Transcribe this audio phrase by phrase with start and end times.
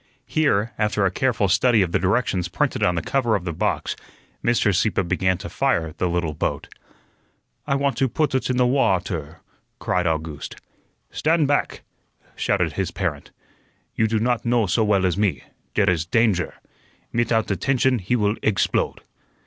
[0.25, 3.95] Here, after a careful study of the directions printed on the cover of the box,
[4.43, 4.73] Mr.
[4.73, 6.69] Sieppe began to fire the little boat.
[7.67, 9.41] "I want to put ut in the wa ater,"
[9.77, 10.55] cried August.
[11.11, 11.83] "Stand back!"
[12.35, 13.29] shouted his parent.
[13.93, 15.43] "You do not know so well as me;
[15.75, 16.53] dere is dandger.
[17.13, 19.01] Mitout attention he will eggsplode."